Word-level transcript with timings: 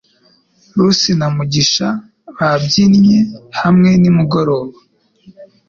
Rusi 0.77 1.11
na 1.19 1.27
Mugisha 1.35 1.87
babyinnye 2.37 3.19
hamwe 3.59 3.89
nimugoroba 4.01 4.77